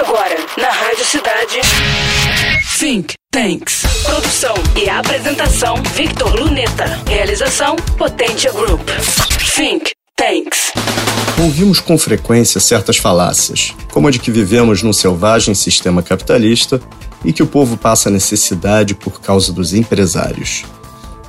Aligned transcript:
Agora, 0.00 0.34
na 0.56 0.70
Rádio 0.70 1.04
Cidade. 1.04 1.60
Think 2.78 3.12
Tanks. 3.30 3.82
Produção 4.02 4.54
e 4.74 4.88
apresentação: 4.88 5.76
Victor 5.94 6.40
Luneta. 6.40 6.86
Realização: 7.06 7.76
Potência 7.98 8.50
Group. 8.50 8.80
Think 9.54 9.90
Tanks. 10.16 10.72
Ouvimos 11.38 11.80
com 11.80 11.98
frequência 11.98 12.58
certas 12.62 12.96
falácias, 12.96 13.74
como 13.92 14.08
a 14.08 14.10
de 14.10 14.18
que 14.18 14.30
vivemos 14.30 14.82
num 14.82 14.94
selvagem 14.94 15.54
sistema 15.54 16.02
capitalista 16.02 16.80
e 17.22 17.30
que 17.30 17.42
o 17.42 17.46
povo 17.46 17.76
passa 17.76 18.08
necessidade 18.08 18.94
por 18.94 19.20
causa 19.20 19.52
dos 19.52 19.74
empresários. 19.74 20.64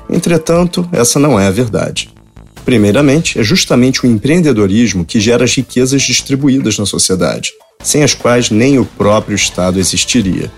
Entretanto, 0.10 0.88
essa 0.94 1.20
não 1.20 1.38
é 1.38 1.46
a 1.46 1.52
verdade. 1.52 2.10
Primeiramente, 2.64 3.38
é 3.38 3.44
justamente 3.44 4.06
o 4.06 4.08
empreendedorismo 4.08 5.04
que 5.04 5.20
gera 5.20 5.44
as 5.44 5.54
riquezas 5.54 6.02
distribuídas 6.04 6.78
na 6.78 6.86
sociedade, 6.86 7.52
sem 7.84 8.04
as 8.04 8.14
quais 8.14 8.50
nem 8.50 8.80
o 8.80 8.86
próprio 8.86 9.36
Estado 9.36 9.80
existiria. 9.80 10.52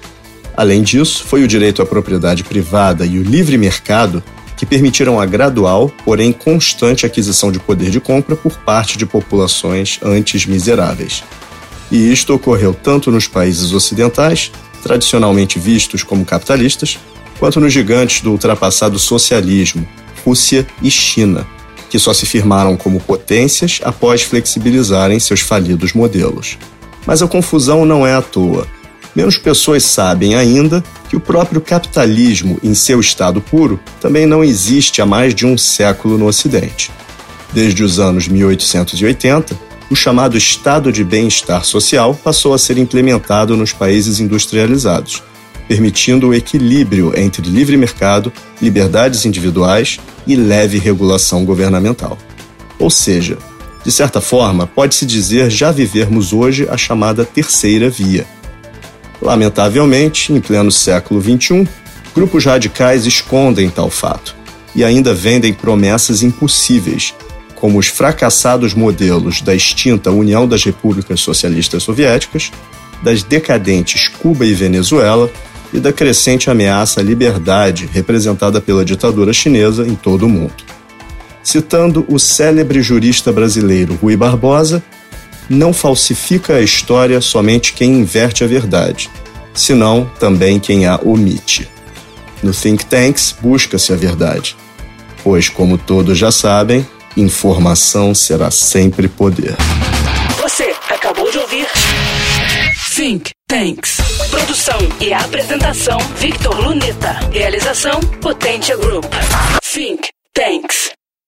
Além 0.55 0.83
disso, 0.83 1.23
foi 1.23 1.43
o 1.43 1.47
direito 1.47 1.81
à 1.81 1.85
propriedade 1.85 2.43
privada 2.43 3.05
e 3.05 3.17
o 3.17 3.23
livre 3.23 3.57
mercado 3.57 4.23
que 4.55 4.65
permitiram 4.65 5.19
a 5.19 5.25
gradual, 5.25 5.91
porém 6.05 6.31
constante 6.31 7.05
aquisição 7.05 7.51
de 7.51 7.59
poder 7.59 7.89
de 7.89 7.99
compra 7.99 8.35
por 8.35 8.57
parte 8.59 8.97
de 8.97 9.05
populações 9.05 9.99
antes 10.01 10.45
miseráveis. 10.45 11.23
E 11.91 12.11
isto 12.11 12.33
ocorreu 12.33 12.73
tanto 12.73 13.11
nos 13.11 13.27
países 13.27 13.73
ocidentais, 13.73 14.51
tradicionalmente 14.81 15.59
vistos 15.59 16.03
como 16.03 16.23
capitalistas, 16.23 16.99
quanto 17.39 17.59
nos 17.59 17.73
gigantes 17.73 18.21
do 18.21 18.31
ultrapassado 18.31 18.97
socialismo, 18.99 19.87
Rússia 20.23 20.65
e 20.81 20.89
China, 20.89 21.45
que 21.89 21.99
só 21.99 22.13
se 22.13 22.25
firmaram 22.25 22.77
como 22.77 22.99
potências 22.99 23.81
após 23.83 24.21
flexibilizarem 24.21 25.19
seus 25.19 25.41
falidos 25.41 25.93
modelos. 25.93 26.57
Mas 27.05 27.21
a 27.21 27.27
confusão 27.27 27.85
não 27.85 28.05
é 28.05 28.13
à 28.13 28.21
toa. 28.21 28.67
Menos 29.15 29.37
pessoas 29.37 29.83
sabem 29.83 30.35
ainda 30.35 30.83
que 31.09 31.15
o 31.15 31.19
próprio 31.19 31.61
capitalismo, 31.61 32.59
em 32.63 32.73
seu 32.73 32.99
estado 32.99 33.39
puro, 33.39 33.79
também 34.01 34.25
não 34.25 34.43
existe 34.43 35.01
há 35.01 35.05
mais 35.05 35.35
de 35.35 35.45
um 35.45 35.57
século 35.57 36.17
no 36.17 36.25
Ocidente. 36.25 36.91
Desde 37.53 37.83
os 37.83 37.99
anos 37.99 38.27
1880, 38.27 39.55
o 39.91 39.95
chamado 39.95 40.35
estado 40.35 40.91
de 40.91 41.03
bem-estar 41.03 41.63
social 41.63 42.15
passou 42.15 42.55
a 42.55 42.57
ser 42.57 42.79
implementado 42.79 43.55
nos 43.55 43.71
países 43.71 44.19
industrializados, 44.19 45.21
permitindo 45.67 46.29
o 46.29 46.33
equilíbrio 46.33 47.13
entre 47.15 47.47
livre 47.47 47.77
mercado, 47.77 48.33
liberdades 48.59 49.23
individuais 49.25 49.99
e 50.25 50.35
leve 50.35 50.79
regulação 50.79 51.45
governamental. 51.45 52.17
Ou 52.79 52.89
seja, 52.89 53.37
de 53.83 53.91
certa 53.91 54.21
forma, 54.21 54.65
pode-se 54.65 55.05
dizer 55.05 55.51
já 55.51 55.71
vivermos 55.71 56.31
hoje 56.31 56.67
a 56.69 56.77
chamada 56.77 57.25
terceira 57.25 57.89
via. 57.89 58.25
Lamentavelmente, 59.21 60.31
em 60.31 60.39
pleno 60.39 60.71
século 60.71 61.21
XXI, 61.21 61.67
grupos 62.15 62.45
radicais 62.45 63.05
escondem 63.05 63.69
tal 63.69 63.89
fato 63.89 64.35
e 64.75 64.83
ainda 64.83 65.13
vendem 65.13 65.53
promessas 65.53 66.23
impossíveis, 66.23 67.13
como 67.55 67.77
os 67.77 67.87
fracassados 67.87 68.73
modelos 68.73 69.41
da 69.41 69.53
extinta 69.53 70.11
União 70.11 70.47
das 70.47 70.63
Repúblicas 70.63 71.21
Socialistas 71.21 71.83
Soviéticas, 71.83 72.51
das 73.01 73.21
decadentes 73.21 74.07
Cuba 74.07 74.45
e 74.45 74.53
Venezuela 74.53 75.29
e 75.73 75.79
da 75.79 75.91
crescente 75.91 76.49
ameaça 76.49 77.01
à 77.01 77.03
liberdade 77.03 77.89
representada 77.91 78.61
pela 78.61 78.85
ditadura 78.85 79.33
chinesa 79.33 79.85
em 79.87 79.95
todo 79.95 80.25
o 80.25 80.29
mundo. 80.29 80.72
Citando 81.43 82.05
o 82.07 82.17
célebre 82.17 82.81
jurista 82.81 83.31
brasileiro 83.31 83.95
Rui 84.01 84.15
Barbosa, 84.15 84.81
não 85.49 85.73
falsifica 85.73 86.55
a 86.55 86.61
história 86.61 87.19
somente 87.19 87.73
quem 87.73 87.99
inverte 87.99 88.43
a 88.43 88.47
verdade, 88.47 89.09
senão 89.53 90.09
também 90.19 90.59
quem 90.59 90.85
a 90.85 90.99
omite. 91.03 91.67
No 92.41 92.53
Think 92.53 92.85
Tanks 92.85 93.35
busca-se 93.41 93.91
a 93.91 93.95
verdade, 93.95 94.55
pois, 95.23 95.49
como 95.49 95.77
todos 95.77 96.17
já 96.17 96.31
sabem, 96.31 96.87
informação 97.15 98.15
será 98.15 98.49
sempre 98.49 99.07
poder. 99.07 99.55
Você 100.41 100.73
acabou 100.89 101.29
de 101.31 101.37
ouvir 101.37 101.67
Think 102.95 103.31
Tanks. 103.47 103.97
Produção 104.29 104.77
e 104.99 105.13
apresentação: 105.13 105.97
Victor 106.17 106.59
Luneta. 106.59 107.19
Realização: 107.31 107.99
Potência 108.21 108.77
Group. 108.77 109.05
Think 109.61 110.09
Tanks. 110.33 110.92